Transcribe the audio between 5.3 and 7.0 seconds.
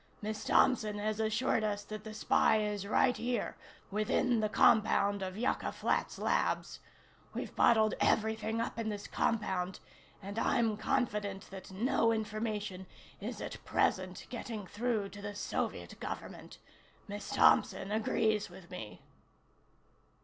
Yucca Flats Labs.